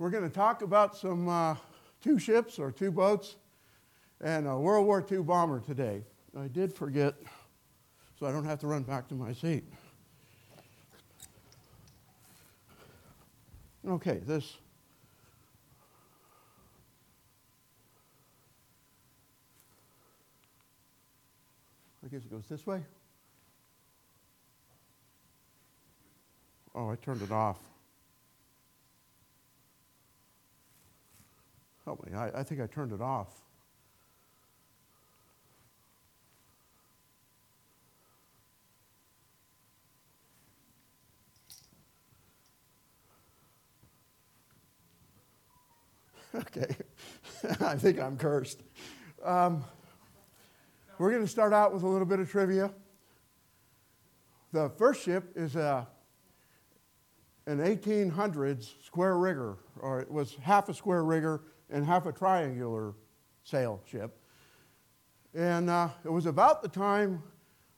[0.00, 1.56] We're going to talk about some uh,
[2.02, 3.36] two ships or two boats
[4.22, 6.02] and a World War II bomber today.
[6.34, 7.16] I did forget,
[8.18, 9.62] so I don't have to run back to my seat.
[13.86, 14.56] Okay, this.
[22.02, 22.80] I guess it goes this way.
[26.74, 27.58] Oh, I turned it off.
[31.84, 32.12] Help me.
[32.14, 33.28] I, I think I turned it off.
[46.34, 46.76] okay.
[47.60, 48.62] I think I'm cursed.
[49.24, 49.64] Um,
[50.98, 52.70] we're going to start out with a little bit of trivia.
[54.52, 55.86] The first ship is a,
[57.46, 62.94] an 1800s square rigger, or it was half a square rigger and half a triangular
[63.44, 64.16] sail ship.
[65.34, 67.22] And uh, it was about the time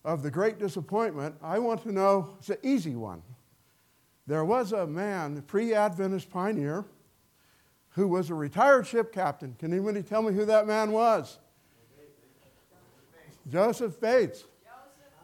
[0.05, 1.35] of the Great Disappointment.
[1.43, 3.23] I want to know, it's an easy one.
[4.27, 6.85] There was a man, a pre Adventist pioneer,
[7.91, 9.55] who was a retired ship captain.
[9.59, 11.39] Can anybody tell me who that man was?
[13.51, 14.45] Joseph Bates.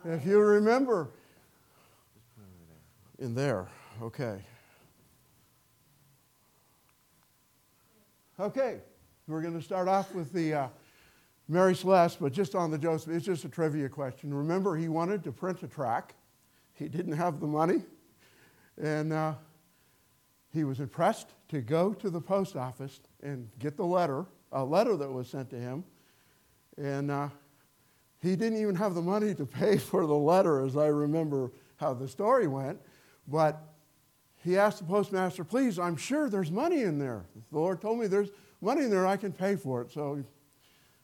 [0.05, 1.11] If you remember.
[3.19, 3.67] In there,
[4.01, 4.39] okay.
[8.41, 8.79] Okay,
[9.27, 10.69] we're going to start off with the uh,
[11.49, 14.33] Mary Celeste, but just on the Joseph, it's just a trivia question.
[14.33, 16.15] Remember, he wanted to print a track.
[16.73, 17.83] He didn't have the money,
[18.81, 19.35] and uh,
[20.53, 24.97] he was impressed to go to the post office and get the letter, a letter
[24.97, 25.83] that was sent to him,
[26.77, 27.29] and uh,
[28.23, 31.93] he didn't even have the money to pay for the letter, as I remember how
[31.93, 32.79] the story went.
[33.27, 33.68] But
[34.45, 37.25] he asked the postmaster, Please, I'm sure there's money in there.
[37.53, 39.93] The Lord told me there's money in there, I can pay for it.
[39.93, 40.25] So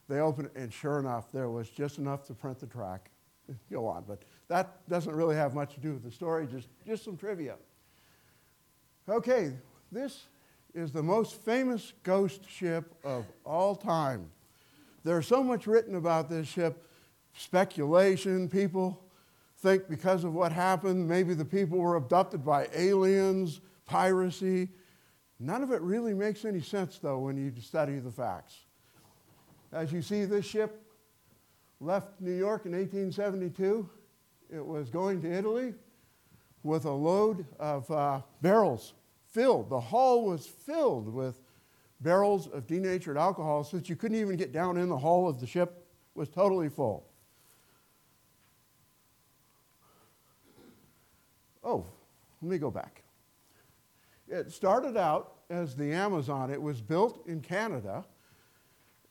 [0.09, 3.11] they opened it, and sure enough, there was just enough to print the track.
[3.71, 7.05] Go on, but that doesn't really have much to do with the story, just, just
[7.05, 7.57] some trivia.
[9.09, 9.53] Okay,
[9.93, 10.25] this
[10.75, 14.31] is the most famous ghost ship of all time.
[15.03, 16.89] There's so much written about this ship,
[17.35, 19.04] speculation, people
[19.65, 24.69] think because of what happened, maybe the people were abducted by aliens, piracy.
[25.41, 28.67] None of it really makes any sense, though, when you study the facts.
[29.73, 30.83] As you see, this ship
[31.81, 33.89] left New York in 1872.
[34.55, 35.73] It was going to Italy
[36.63, 38.93] with a load of uh, barrels
[39.31, 39.71] filled.
[39.71, 41.41] The hull was filled with
[42.03, 45.47] barrels of denatured alcohol, that you couldn't even get down in the hull of the
[45.47, 45.87] ship.
[46.15, 47.09] Was totally full.
[51.65, 51.87] Oh,
[52.43, 53.03] let me go back.
[54.29, 56.51] It started out as the Amazon.
[56.51, 58.05] It was built in Canada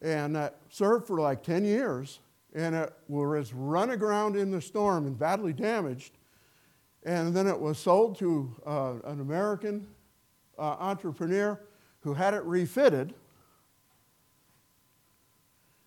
[0.02, 2.20] and uh, served for like 10 years.
[2.54, 6.18] And it was run aground in the storm and badly damaged.
[7.04, 9.88] And then it was sold to uh, an American
[10.58, 11.60] uh, entrepreneur
[12.02, 13.14] who had it refitted.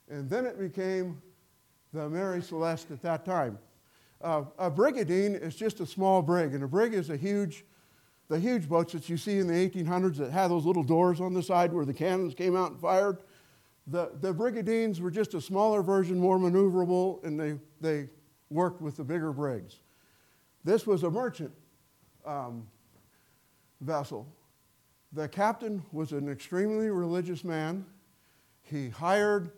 [0.09, 1.21] And then it became
[1.93, 3.59] the Mary Celeste at that time.
[4.23, 7.65] Uh, a brigantine is just a small brig, and a brig is a huge,
[8.29, 11.35] the huge boats that you see in the 1800s that had those little doors on
[11.35, 13.19] the side where the cannons came out and fired.
[13.87, 18.09] The, the brigantines were just a smaller version, more maneuverable, and they, they
[18.51, 19.77] worked with the bigger brigs.
[20.65, 21.53] This was a merchant
[22.25, 22.67] um,
[23.81, 24.27] vessel.
[25.13, 27.87] The captain was an extremely religious man.
[28.63, 29.53] He hired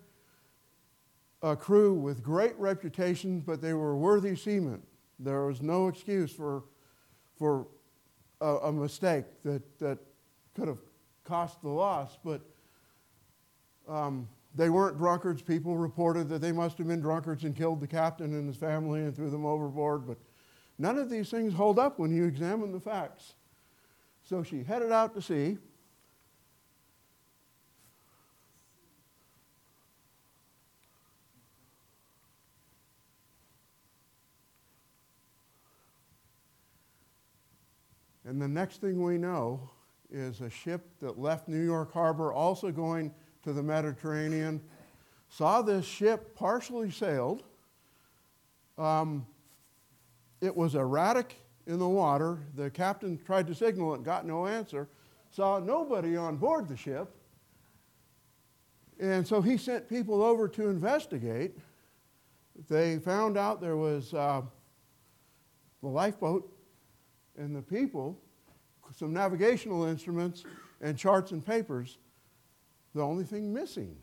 [1.42, 4.82] a crew with great reputation, but they were worthy seamen.
[5.18, 6.64] There was no excuse for,
[7.38, 7.66] for
[8.40, 9.98] a, a mistake that, that
[10.54, 10.78] could have
[11.24, 12.40] cost the loss, but
[13.88, 15.42] um, they weren't drunkards.
[15.42, 19.00] People reported that they must have been drunkards and killed the captain and his family
[19.00, 20.18] and threw them overboard, but
[20.78, 23.34] none of these things hold up when you examine the facts.
[24.22, 25.58] So she headed out to sea.
[38.28, 39.70] And the next thing we know
[40.10, 43.10] is a ship that left New York Harbor, also going
[43.42, 44.60] to the Mediterranean,
[45.30, 47.42] saw this ship partially sailed.
[48.76, 49.26] Um,
[50.42, 51.36] it was erratic
[51.66, 52.40] in the water.
[52.54, 54.88] The captain tried to signal it, got no answer,
[55.30, 57.08] saw nobody on board the ship.
[59.00, 61.56] And so he sent people over to investigate.
[62.68, 64.42] They found out there was uh,
[65.80, 66.57] the lifeboat
[67.38, 68.20] and the people
[68.96, 70.44] some navigational instruments
[70.80, 71.98] and charts and papers.
[72.94, 73.96] The only thing missing.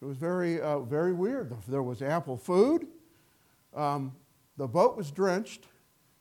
[0.00, 1.52] It was very, uh, very weird.
[1.66, 2.86] There was ample food.
[3.74, 4.12] Um,
[4.56, 5.66] the boat was drenched.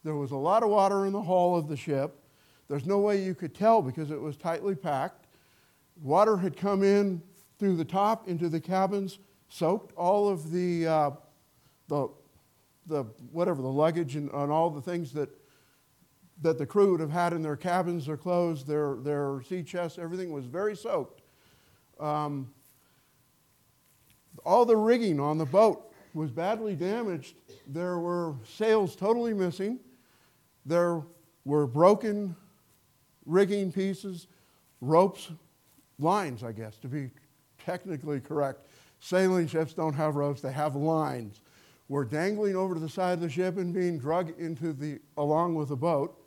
[0.03, 2.17] There was a lot of water in the hull of the ship.
[2.67, 5.27] There's no way you could tell because it was tightly packed.
[6.01, 7.21] Water had come in
[7.59, 9.19] through the top into the cabins,
[9.49, 11.11] soaked all of the, uh,
[11.87, 12.09] the,
[12.87, 15.29] the whatever, the luggage and, and all the things that,
[16.41, 19.97] that the crew would have had in their cabins, their clothes, their, their sea chests,
[19.97, 21.21] everything was very soaked.
[21.99, 22.51] Um,
[24.45, 27.35] all the rigging on the boat was badly damaged.
[27.67, 29.79] There were sails totally missing.
[30.65, 31.01] There
[31.45, 32.35] were broken
[33.25, 34.27] rigging pieces,
[34.81, 35.31] ropes,
[35.99, 37.09] lines, I guess, to be
[37.63, 38.67] technically correct.
[38.99, 41.41] Sailing ships don't have ropes, they have lines.
[41.89, 45.55] Were dangling over to the side of the ship and being dragged into the, along
[45.55, 46.21] with the boat.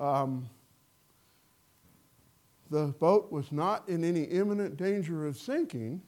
[0.00, 0.48] Um,
[2.70, 6.00] the boat was not in any imminent danger of sinking.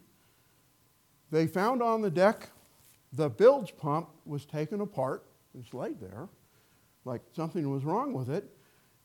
[1.30, 2.50] They found on the deck
[3.12, 5.24] the bilge pump was taken apart.
[5.58, 6.28] It's laid there,
[7.04, 8.48] like something was wrong with it.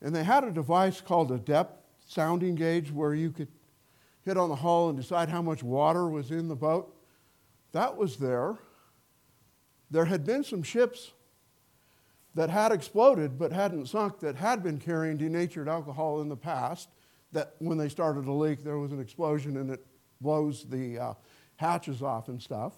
[0.00, 3.48] And they had a device called a depth sounding gauge where you could
[4.24, 6.94] hit on the hull and decide how much water was in the boat.
[7.72, 8.56] That was there.
[9.90, 11.12] There had been some ships
[12.38, 16.88] that had exploded but hadn't sunk that had been carrying denatured alcohol in the past.
[17.32, 19.84] That when they started to leak, there was an explosion and it
[20.20, 21.14] blows the uh,
[21.56, 22.74] hatches off and stuff.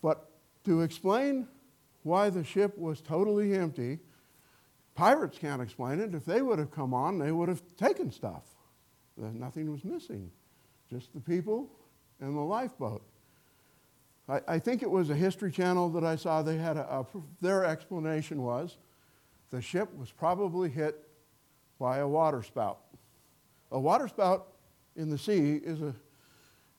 [0.00, 0.30] But
[0.62, 1.48] to explain
[2.04, 3.98] why the ship was totally empty,
[4.94, 6.14] Pirates can't explain it.
[6.14, 8.44] If they would have come on, they would have taken stuff.
[9.16, 10.30] Nothing was missing,
[10.88, 11.68] just the people
[12.20, 13.02] and the lifeboat.
[14.28, 16.42] I, I think it was a History Channel that I saw.
[16.42, 17.06] They had a, a,
[17.40, 18.76] their explanation was
[19.50, 21.08] the ship was probably hit
[21.78, 22.78] by a waterspout.
[23.70, 24.46] A waterspout
[24.96, 25.94] in the sea is, a,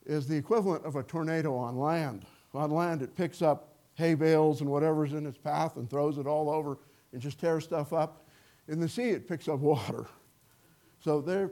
[0.06, 2.25] is the equivalent of a tornado on land.
[2.53, 6.27] On land, it picks up hay bales and whatever's in its path and throws it
[6.27, 6.77] all over
[7.13, 8.25] and just tears stuff up.
[8.68, 10.06] In the sea, it picks up water.
[11.01, 11.51] So there,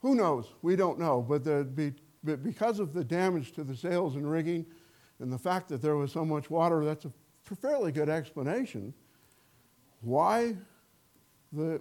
[0.00, 0.46] who knows?
[0.62, 1.24] We don't know.
[1.28, 1.92] But, be,
[2.24, 4.66] but because of the damage to the sails and rigging
[5.20, 7.12] and the fact that there was so much water, that's a
[7.54, 8.92] fairly good explanation
[10.00, 10.54] why
[11.52, 11.80] the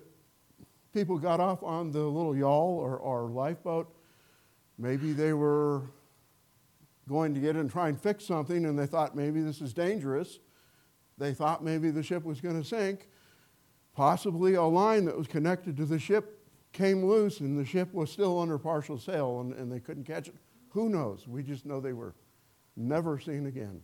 [0.94, 3.94] people got off on the little yawl or, or lifeboat.
[4.78, 5.84] Maybe they were
[7.08, 9.74] going to get in and try and fix something and they thought maybe this is
[9.74, 10.40] dangerous.
[11.18, 13.10] They thought maybe the ship was going to sink.
[13.94, 16.40] Possibly a line that was connected to the ship
[16.74, 20.28] came loose and the ship was still under partial sail and, and they couldn't catch
[20.28, 20.36] it.
[20.70, 21.28] Who knows?
[21.28, 22.16] We just know they were
[22.76, 23.82] never seen again.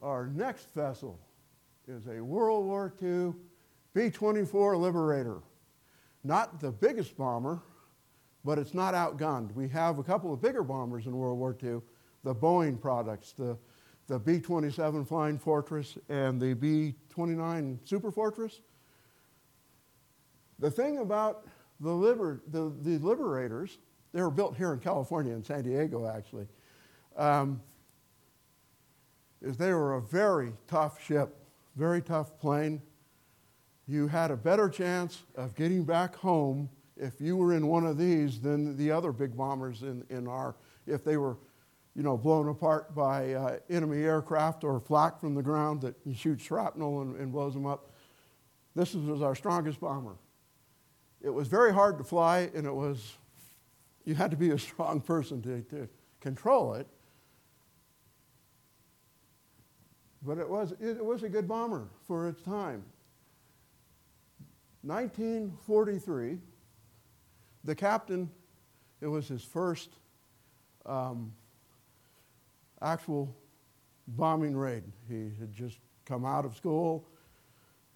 [0.00, 1.18] Our next vessel
[1.86, 3.32] is a World War II
[3.94, 5.38] B 24 Liberator.
[6.24, 7.62] Not the biggest bomber,
[8.44, 9.54] but it's not outgunned.
[9.54, 11.80] We have a couple of bigger bombers in World War II,
[12.24, 13.56] the Boeing products, the
[14.08, 18.60] the B 27 Flying Fortress and the B 29 Super Fortress.
[20.58, 21.46] The thing about
[21.80, 23.78] the, liber, the, the Liberators,
[24.12, 26.46] they were built here in California, in San Diego actually,
[27.16, 27.60] um,
[29.40, 31.36] is they were a very tough ship,
[31.76, 32.80] very tough plane.
[33.88, 37.98] You had a better chance of getting back home if you were in one of
[37.98, 40.54] these than the other big bombers in, in our,
[40.86, 41.36] if they were
[41.94, 46.14] you know, blown apart by uh, enemy aircraft or flak from the ground that you
[46.14, 47.90] shoot shrapnel and, and blows them up.
[48.74, 50.16] This was our strongest bomber.
[51.22, 53.14] It was very hard to fly, and it was,
[54.04, 55.88] you had to be a strong person to, to
[56.20, 56.86] control it.
[60.24, 62.84] But it was, it was a good bomber for its time.
[64.82, 66.38] 1943,
[67.64, 68.28] the captain,
[69.00, 69.90] it was his first
[70.86, 71.32] um,
[72.80, 73.34] actual
[74.08, 74.82] bombing raid.
[75.08, 77.06] He had just come out of school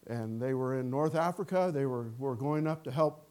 [0.07, 1.71] and they were in North Africa.
[1.73, 3.29] They were, were going up to help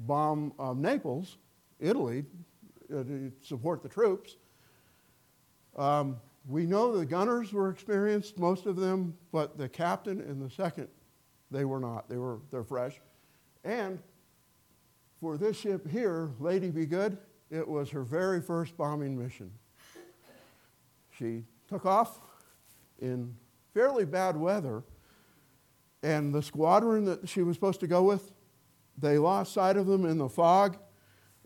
[0.00, 1.36] bomb um, Naples,
[1.80, 2.24] Italy,
[2.92, 4.36] uh, to support the troops.
[5.76, 6.16] Um,
[6.48, 10.88] we know the gunners were experienced, most of them, but the captain and the second,
[11.50, 12.08] they were not.
[12.08, 13.00] They were they're fresh.
[13.64, 13.98] And
[15.20, 17.18] for this ship here, Lady Be Good,
[17.50, 19.50] it was her very first bombing mission.
[21.10, 22.20] She took off
[23.00, 23.34] in
[23.74, 24.82] fairly bad weather,
[26.02, 28.32] and the squadron that she was supposed to go with,
[28.96, 30.76] they lost sight of them in the fog.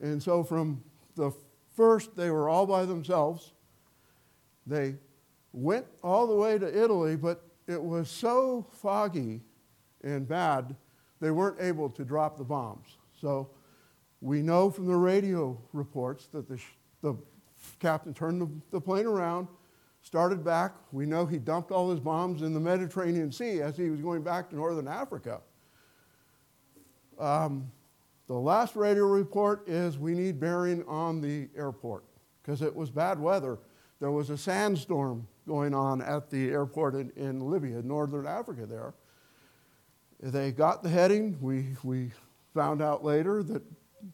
[0.01, 0.83] And so, from
[1.17, 1.33] the
[1.75, 3.53] first, they were all by themselves.
[4.67, 4.97] They
[5.53, 9.43] went all the way to Italy, but it was so foggy
[10.03, 10.75] and bad,
[11.21, 12.97] they weren't able to drop the bombs.
[13.21, 13.51] So
[14.21, 16.61] we know from the radio reports that the,
[17.01, 17.15] the
[17.79, 19.49] captain turned the, the plane around,
[20.03, 20.75] started back.
[20.91, 24.23] We know he dumped all his bombs in the Mediterranean Sea as he was going
[24.23, 25.41] back to northern Africa.
[27.19, 27.71] Um,
[28.27, 32.05] the last radio report is we need bearing on the airport
[32.43, 33.59] because it was bad weather.
[34.01, 38.95] There was a sandstorm going on at the airport in, in Libya, northern Africa there.
[40.21, 41.39] They got the heading.
[41.41, 42.11] We, we
[42.55, 43.63] found out later that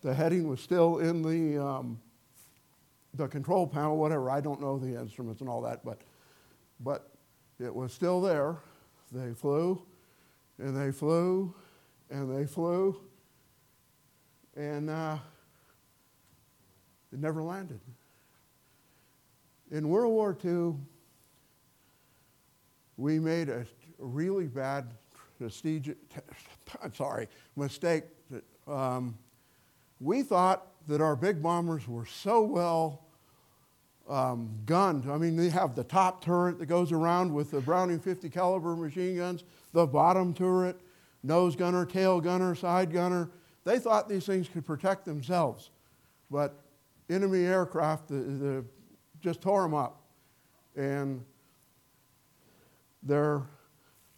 [0.03, 2.01] the heading was still in the, um,
[3.15, 4.31] the control panel, whatever.
[4.31, 6.03] I don't know the instruments and all that, but,
[6.81, 7.11] but
[7.59, 8.57] it was still there.
[9.13, 9.83] They flew
[10.59, 11.55] and they flew
[12.11, 13.01] and they flew
[14.57, 15.19] and uh,
[17.13, 17.81] it never landed.
[19.71, 20.75] In World War II,
[22.97, 23.65] we made a
[23.99, 24.93] really bad
[25.39, 25.97] prestigious,
[26.83, 28.05] I'm sorry, mistake.
[28.67, 29.17] Um,
[30.01, 33.05] we thought that our big bombers were so well
[34.09, 35.09] um, gunned.
[35.11, 38.75] I mean, they have the top turret that goes around with the Browning 50 caliber
[38.75, 40.81] machine guns, the bottom turret,
[41.23, 43.31] nose gunner, tail gunner, side gunner.
[43.65, 45.71] They thought these things could protect themselves,
[46.31, 46.55] but
[47.11, 48.65] enemy aircraft the, the,
[49.21, 50.01] just tore them up,
[50.75, 51.23] and
[53.03, 53.43] their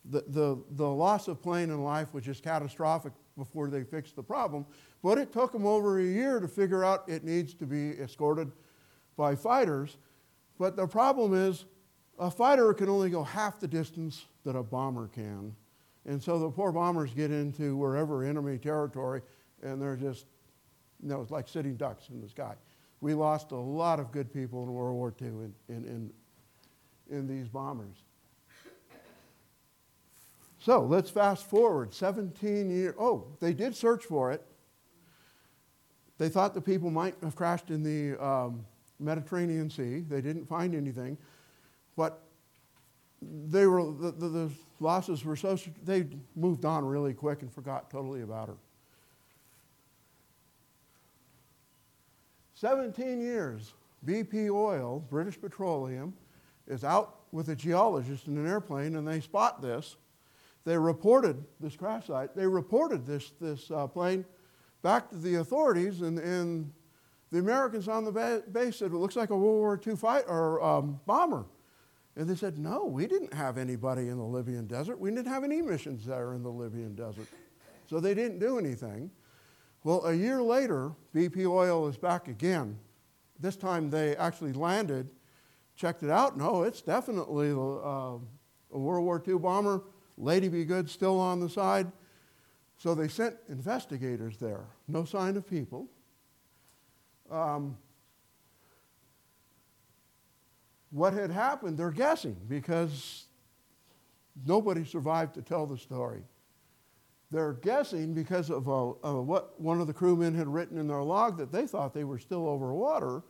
[0.04, 4.22] the, the, the loss of plane and life was just catastrophic before they fixed the
[4.22, 4.66] problem.
[5.02, 8.52] But it took them over a year to figure out it needs to be escorted
[9.16, 9.96] by fighters.
[10.58, 11.64] But the problem is,
[12.18, 15.56] a fighter can only go half the distance that a bomber can.
[16.04, 19.22] And so the poor bombers get into wherever enemy territory,
[19.62, 20.26] and they're just,
[21.02, 22.54] you know, it's like sitting ducks in the sky.
[23.00, 26.12] We lost a lot of good people in World War II in, in, in,
[27.10, 27.96] in these bombers.
[30.60, 32.94] So let's fast forward 17 years.
[32.98, 34.44] Oh, they did search for it.
[36.18, 38.66] They thought the people might have crashed in the um,
[38.98, 40.00] Mediterranean Sea.
[40.00, 41.16] They didn't find anything.
[41.96, 42.22] But
[43.22, 44.50] they were, the, the, the
[44.80, 48.56] losses were so, they moved on really quick and forgot totally about her.
[52.52, 53.72] 17 years,
[54.04, 56.12] BP Oil, British Petroleum,
[56.68, 59.96] is out with a geologist in an airplane and they spot this
[60.64, 62.34] they reported this crash site.
[62.36, 64.24] They reported this, this uh, plane
[64.82, 66.72] back to the authorities, and, and
[67.30, 70.24] the Americans on the ba- base said, it looks like a World War II fight
[70.26, 71.46] or um, bomber.
[72.16, 74.98] And they said, no, we didn't have anybody in the Libyan desert.
[74.98, 77.28] We didn't have any missions there in the Libyan desert.
[77.88, 79.10] So they didn't do anything.
[79.84, 82.78] Well, a year later, BP Oil is back again.
[83.38, 85.10] This time they actually landed,
[85.74, 86.36] checked it out.
[86.36, 88.18] No, it's definitely uh, a
[88.78, 89.82] World War II bomber
[90.16, 91.90] Lady Be Good still on the side.
[92.78, 94.64] So they sent investigators there.
[94.88, 95.86] No sign of people.
[97.30, 97.76] Um,
[100.90, 103.26] what had happened, they're guessing because
[104.46, 106.22] nobody survived to tell the story.
[107.30, 111.38] They're guessing because of, of what one of the crewmen had written in their log
[111.38, 113.22] that they thought they were still over water.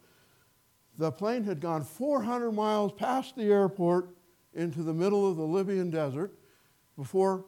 [0.97, 4.09] The plane had gone 400 miles past the airport
[4.55, 6.33] into the middle of the Libyan desert
[7.01, 7.47] before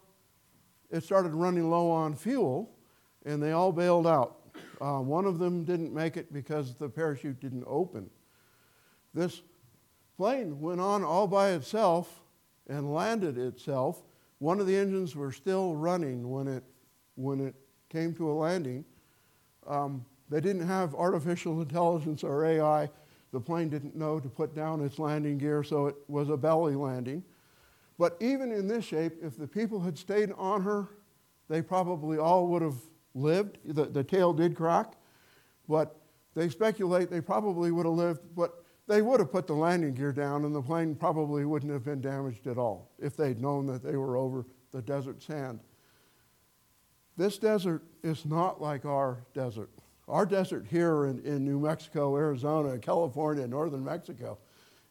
[0.90, 2.74] it started running low on fuel,
[3.26, 4.38] and they all bailed out.
[4.80, 8.08] Uh, one of them didn't make it because the parachute didn't open.
[9.12, 9.42] This
[10.16, 12.22] plane went on all by itself
[12.66, 14.02] and landed itself.
[14.38, 16.64] One of the engines were still running when it,
[17.16, 17.54] when it
[17.90, 18.86] came to a landing.
[19.66, 22.88] Um, they didn't have artificial intelligence or AI.
[23.32, 26.74] The plane didn't know to put down its landing gear, so it was a belly
[26.74, 27.22] landing.
[27.98, 30.88] But even in this shape, if the people had stayed on her,
[31.48, 32.78] they probably all would have
[33.14, 33.58] lived.
[33.64, 34.94] The, the tail did crack,
[35.68, 35.96] but
[36.34, 40.12] they speculate they probably would have lived, but they would have put the landing gear
[40.12, 43.82] down and the plane probably wouldn't have been damaged at all if they'd known that
[43.82, 45.60] they were over the desert sand.
[47.16, 49.70] This desert is not like our desert.
[50.08, 54.38] Our desert here in, in New Mexico, Arizona, California, northern Mexico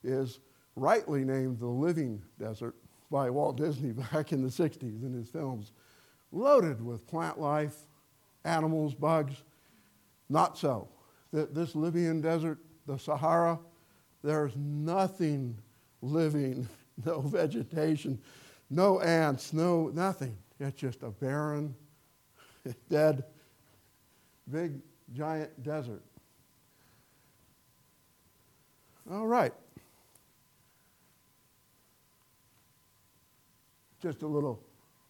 [0.03, 0.39] is
[0.75, 2.75] rightly named the living desert
[3.11, 5.73] by Walt Disney back in the 60s in his films,
[6.31, 7.75] loaded with plant life,
[8.45, 9.43] animals, bugs.
[10.29, 10.87] Not so.
[11.33, 13.59] This Libyan desert, the Sahara,
[14.23, 15.57] there's nothing
[16.01, 16.67] living,
[17.05, 18.19] no vegetation,
[18.69, 20.37] no ants, no nothing.
[20.59, 21.75] It's just a barren,
[22.89, 23.25] dead,
[24.49, 24.79] big,
[25.13, 26.03] giant desert.
[29.11, 29.53] All right.
[34.01, 34.63] Just a little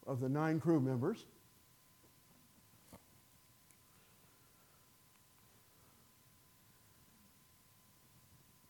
[0.05, 1.25] of the nine crew members.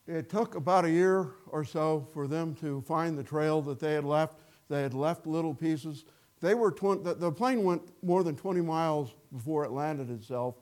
[0.07, 3.93] It took about a year or so for them to find the trail that they
[3.93, 4.41] had left.
[4.69, 6.05] They had left little pieces.
[6.41, 10.55] They were tw- the, plane went more than 20 miles before it landed itself.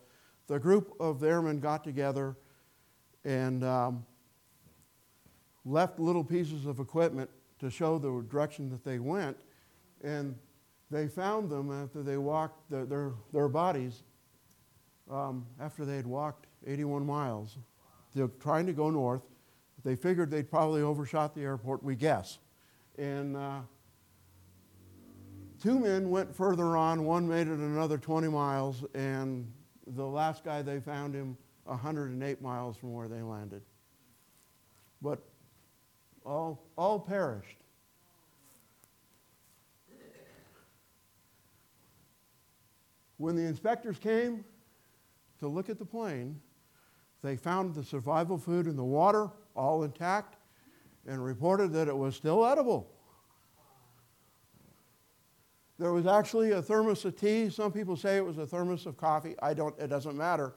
[0.47, 2.35] The group of airmen got together
[3.25, 4.05] and um,
[5.65, 9.37] left little pieces of equipment to show the direction that they went.
[10.03, 10.35] And
[10.91, 14.03] they found them after they walked the, their, their bodies
[15.09, 17.57] um, after they had walked 81 miles.
[18.15, 19.21] They're trying to go north.
[19.83, 22.39] They figured they'd probably overshot the airport, we guess.
[22.97, 23.59] And uh,
[25.61, 27.05] two men went further on.
[27.05, 29.51] One made it another 20 miles, and
[29.87, 33.61] the last guy they found him 108 miles from where they landed.
[35.01, 35.19] But
[36.25, 37.57] all, all perished.
[43.19, 44.45] When the inspectors came
[45.39, 46.39] to look at the plane,
[47.21, 50.37] they found the survival food in the water all intact
[51.05, 52.89] and reported that it was still edible.
[55.77, 57.49] There was actually a thermos of tea.
[57.49, 59.35] Some people say it was a thermos of coffee.
[59.41, 60.53] I don't, it doesn't matter.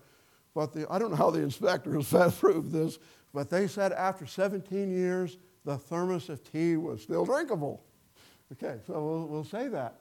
[0.54, 3.00] But the, I don't know how the inspectors proved this,
[3.35, 7.83] but they said after 17 years, the thermos of tea was still drinkable.
[8.52, 9.97] Okay, so we'll, we'll say that.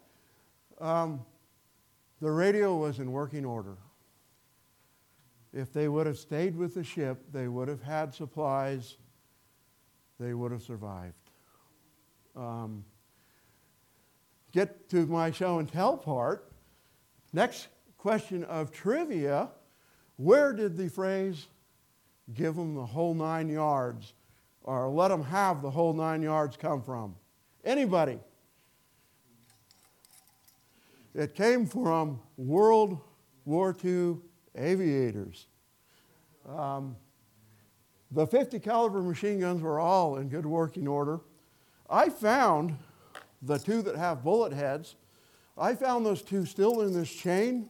[0.80, 1.22] Um,
[2.22, 3.76] the radio was in working order.
[5.54, 8.96] If they would have stayed with the ship, they would have had supplies,
[10.20, 11.16] they would have survived.
[12.36, 12.86] Um,
[14.52, 16.52] get to my show and tell part.
[17.34, 19.50] Next question of trivia
[20.18, 21.48] where did the phrase
[22.34, 24.14] give them the whole nine yards
[24.64, 27.16] or let them have the whole nine yards come from?
[27.64, 28.20] Anybody?
[31.14, 33.00] It came from World
[33.46, 34.18] War II
[34.56, 35.48] aviators.
[36.48, 36.96] Um,
[38.12, 41.22] the 50 caliber machine guns were all in good working order.
[41.90, 42.78] I found
[43.42, 44.96] the two that have bullet heads.
[45.58, 47.70] I found those two still in this chain,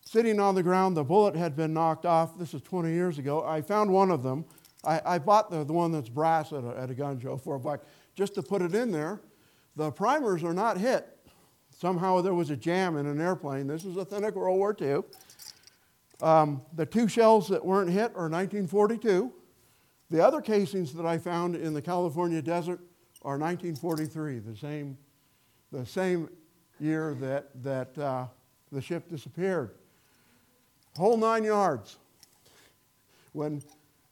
[0.00, 0.96] sitting on the ground.
[0.96, 2.38] The bullet had been knocked off.
[2.38, 3.44] This is 20 years ago.
[3.44, 4.44] I found one of them.
[4.84, 7.56] I, I bought the, the one that's brass at a, at a gun show for
[7.56, 9.20] a buck just to put it in there.
[9.76, 11.11] The primers are not hit.
[11.82, 13.66] Somehow there was a jam in an airplane.
[13.66, 15.00] This is authentic World War II.
[16.20, 19.32] Um, the two shells that weren't hit are 1942.
[20.08, 22.78] The other casings that I found in the California desert
[23.22, 24.96] are 1943, the same,
[25.72, 26.28] the same
[26.78, 28.26] year that, that uh,
[28.70, 29.72] the ship disappeared.
[30.96, 31.96] Whole nine yards.
[33.32, 33.60] When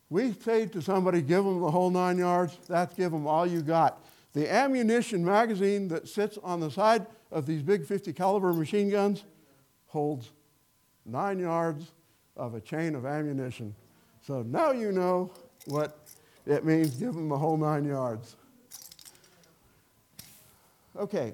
[0.08, 3.62] we say to somebody, give them the whole nine yards, that's give them all you
[3.62, 4.04] got.
[4.32, 9.24] The ammunition magazine that sits on the side of these big 50 caliber machine guns
[9.86, 10.30] holds
[11.04, 11.92] nine yards
[12.36, 13.74] of a chain of ammunition.
[14.22, 15.32] So now you know
[15.66, 15.98] what
[16.46, 18.36] it means, give them the whole nine yards.
[20.96, 21.32] Okay.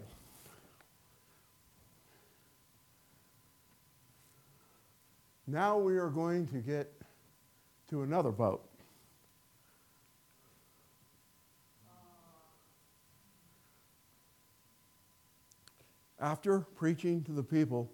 [5.46, 6.92] Now we are going to get
[7.90, 8.68] to another boat.
[16.20, 17.90] After preaching to the people,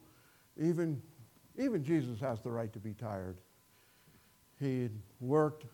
[0.60, 1.00] even,
[1.58, 3.40] even Jesus has the right to be tired.
[4.60, 4.88] He
[5.20, 5.66] worked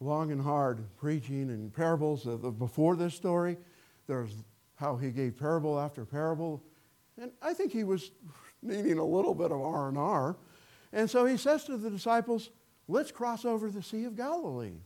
[0.00, 2.24] long and hard preaching and parables.
[2.58, 3.56] Before this story,
[4.06, 4.34] there's
[4.74, 6.62] how he gave parable after parable.
[7.20, 8.10] And I think he was
[8.62, 10.36] needing a little bit of R&R.
[10.92, 12.50] And so he says to the disciples,
[12.88, 14.80] let's cross over the Sea of Galilee.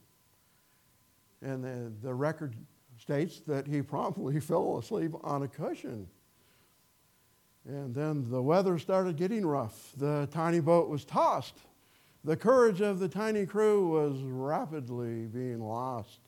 [1.43, 2.57] And the, the record
[2.99, 6.09] states that he promptly fell asleep on a cushion.
[7.67, 9.93] And then the weather started getting rough.
[9.97, 11.55] The tiny boat was tossed.
[12.23, 16.21] The courage of the tiny crew was rapidly being lost.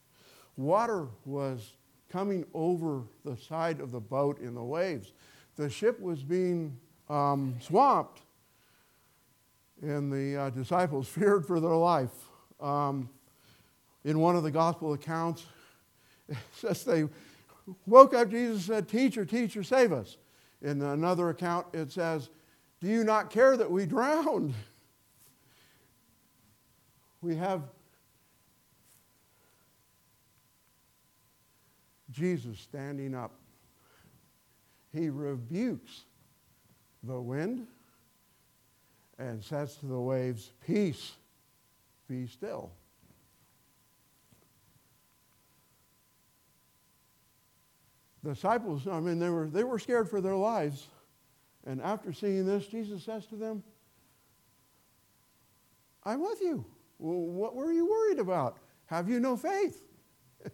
[0.55, 1.73] Water was
[2.09, 5.13] coming over the side of the boat in the waves.
[5.55, 6.77] The ship was being
[7.09, 8.21] um, swamped,
[9.81, 12.13] and the uh, disciples feared for their life.
[12.59, 13.09] Um,
[14.03, 15.45] in one of the gospel accounts,
[16.29, 17.07] it says they
[17.85, 20.17] woke up Jesus said, Teacher, teacher, save us.
[20.61, 22.29] In another account, it says,
[22.81, 24.53] Do you not care that we drowned?
[27.21, 27.63] We have
[32.11, 33.31] Jesus standing up.
[34.93, 36.05] He rebukes
[37.03, 37.67] the wind
[39.19, 41.13] and says to the waves, Peace,
[42.07, 42.71] be still.
[48.27, 50.87] Disciples, I mean, they were, they were scared for their lives.
[51.65, 53.63] And after seeing this, Jesus says to them,
[56.03, 56.65] I'm with you.
[56.99, 58.57] Well, what were you worried about?
[58.87, 59.81] Have you no faith?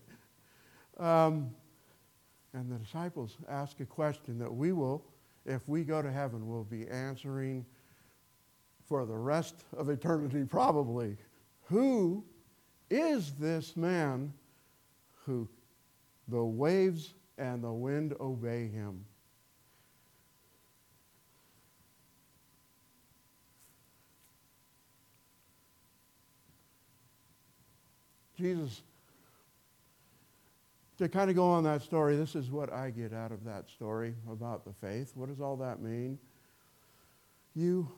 [0.99, 1.49] um,
[2.53, 5.03] and the disciples ask a question that we will,
[5.45, 7.65] if we go to heaven, will be answering
[8.85, 11.17] for the rest of eternity, probably.
[11.63, 12.23] Who
[12.91, 14.31] is this man
[15.25, 15.49] who
[16.27, 19.05] the waves and the wind obey him?
[28.35, 28.81] Jesus,
[30.97, 33.69] to kind of go on that story, this is what I get out of that
[33.69, 35.11] story about the faith.
[35.15, 36.17] What does all that mean?
[37.55, 37.91] You,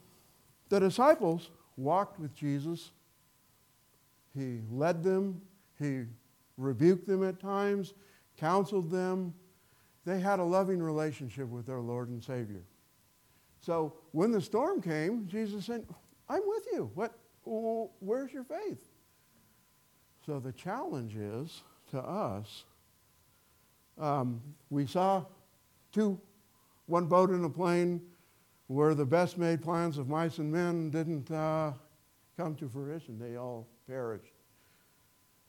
[0.69, 2.91] the disciples walked with Jesus.
[4.37, 5.41] He led them,
[5.79, 6.03] he
[6.57, 7.93] rebuked them at times,
[8.37, 9.33] counseled them.
[10.05, 12.63] They had a loving relationship with their Lord and Savior.
[13.59, 15.85] So when the storm came, Jesus said,
[16.29, 16.91] I'm with you.
[16.93, 18.83] What, where's your faith?
[20.25, 22.65] So the challenge is to us.
[23.97, 25.25] Um, we saw
[25.91, 26.19] two,
[26.85, 28.01] one boat and a plane
[28.67, 31.73] where the best made plans of mice and men didn't uh,
[32.35, 33.19] come to fruition.
[33.19, 34.34] They all perished.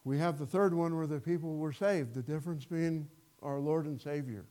[0.06, 3.08] We have the third one where the people were saved, the difference being
[3.42, 4.44] our Lord and Savior.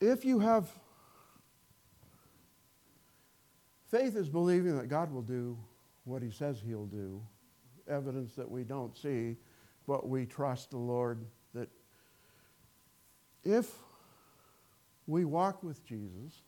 [0.00, 0.70] If you have
[3.90, 5.58] faith is believing that God will do
[6.04, 7.20] what he says he'll do,
[7.88, 9.36] evidence that we don't see,
[9.84, 11.68] but we trust the Lord that
[13.42, 13.74] if
[15.08, 16.42] we walk with Jesus,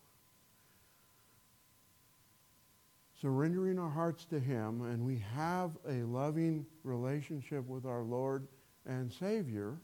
[3.21, 8.47] surrendering our hearts to him, and we have a loving relationship with our Lord
[8.85, 9.77] and Savior,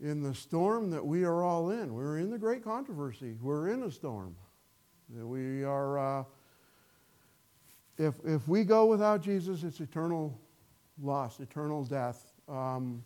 [0.00, 3.34] in the storm that we are all in, we're in the great controversy.
[3.42, 4.36] We're in a storm.
[5.12, 5.98] We are.
[5.98, 6.24] Uh,
[7.96, 10.40] if, if we go without Jesus, it's eternal
[11.02, 12.30] loss, eternal death.
[12.48, 13.02] Um,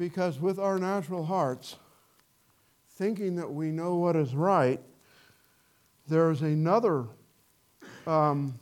[0.00, 1.76] because with our natural hearts,
[2.92, 4.80] thinking that we know what is right,
[6.08, 7.04] there's another
[8.06, 8.58] um,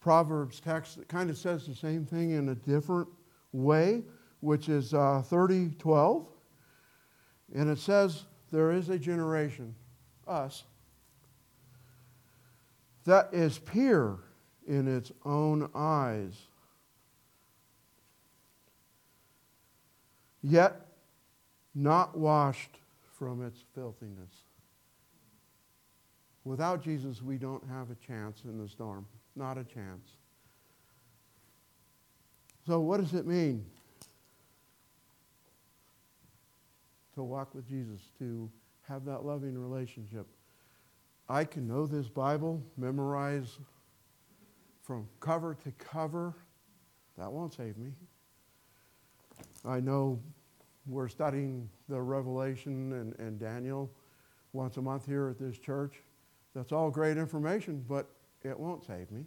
[0.00, 3.06] Proverbs text that kind of says the same thing in a different
[3.52, 4.02] way,
[4.40, 6.26] which is uh, 30 12.
[7.54, 9.74] And it says, There is a generation,
[10.26, 10.64] us,
[13.04, 14.20] that is pure
[14.66, 16.47] in its own eyes,
[20.42, 20.86] yet
[21.74, 22.78] not washed
[23.18, 24.32] from its filthiness.
[26.44, 29.06] Without Jesus, we don't have a chance in the storm.
[29.36, 30.08] Not a chance.
[32.66, 33.64] So, what does it mean
[37.14, 38.50] to walk with Jesus, to
[38.82, 40.26] have that loving relationship?
[41.28, 43.58] I can know this Bible, memorize
[44.82, 46.34] from cover to cover.
[47.18, 47.92] That won't save me.
[49.64, 50.20] I know
[50.86, 53.90] we're studying the Revelation and, and Daniel
[54.52, 56.02] once a month here at this church.
[56.54, 58.08] That's all great information, but
[58.42, 59.24] it won't save me.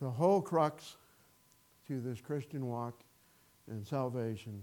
[0.00, 0.96] The whole crux
[1.88, 3.02] to this Christian walk
[3.68, 4.62] and salvation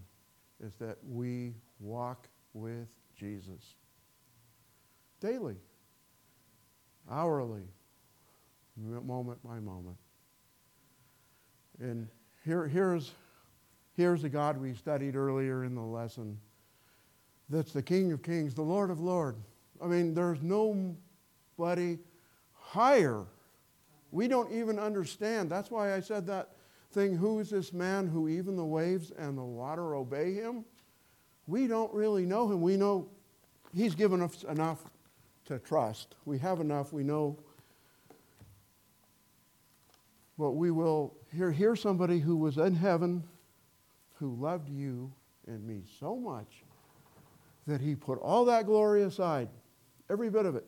[0.64, 3.76] is that we walk with Jesus
[5.20, 5.58] daily,
[7.10, 7.68] hourly,
[8.78, 9.98] moment by moment.
[11.82, 12.08] And
[12.46, 13.12] here, here's,
[13.98, 16.38] here's the God we studied earlier in the lesson
[17.50, 19.40] that's the King of Kings, the Lord of Lords.
[19.82, 21.98] I mean, there's nobody
[22.54, 23.26] higher.
[24.12, 25.50] We don't even understand.
[25.50, 26.52] That's why I said that
[26.92, 30.66] thing who is this man who even the waves and the water obey him?
[31.48, 32.62] We don't really know him.
[32.62, 33.10] We know
[33.74, 34.80] he's given us enough
[35.46, 36.16] to trust.
[36.26, 36.94] We have enough.
[36.94, 37.38] We know.
[40.38, 43.24] But we will hear, hear somebody who was in heaven
[44.16, 45.12] who loved you
[45.48, 46.64] and me so much
[47.68, 49.50] that he put all that glory aside
[50.10, 50.66] every bit of it.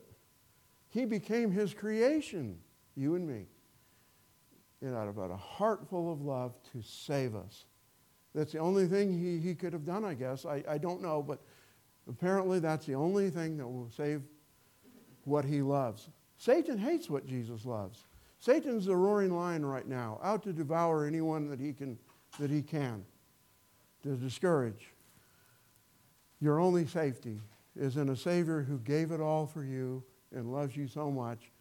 [0.89, 2.59] He became his creation,
[2.95, 3.45] you and me,
[4.81, 7.65] and out of a heart full of love to save us.
[8.35, 10.45] That's the only thing he, he could have done, I guess.
[10.45, 11.39] I, I don't know, but
[12.09, 14.21] apparently that's the only thing that will save
[15.25, 16.09] what he loves.
[16.37, 18.05] Satan hates what Jesus loves.
[18.43, 21.97] Satan's a roaring lion right now, out to devour anyone that he can.
[22.41, 23.05] That he can.
[24.01, 24.89] to discourage.
[26.41, 27.39] Your only safety
[27.73, 30.03] is in a Savior who gave it all for you
[30.35, 31.51] and loves you so much.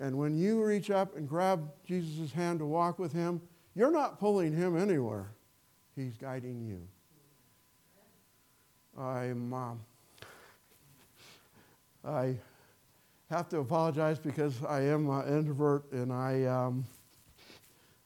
[0.00, 3.40] And when you reach up and grab Jesus' hand to walk with him,
[3.76, 5.30] you're not pulling him anywhere.
[5.94, 6.82] He's guiding you.
[9.00, 9.80] I'm, um,
[12.04, 12.34] I
[13.30, 16.84] have to apologize because I am an introvert and I, um,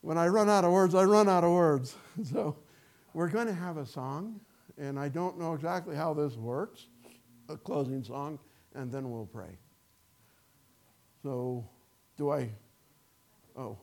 [0.00, 1.94] when I run out of words, I run out of words.
[2.24, 2.56] So
[3.14, 4.38] we're going to have a song,
[4.76, 6.88] and I don't know exactly how this works,
[7.48, 8.38] a closing song,
[8.74, 9.56] and then we'll pray.
[11.22, 11.64] So,
[12.18, 12.50] do I?
[13.56, 13.78] Oh.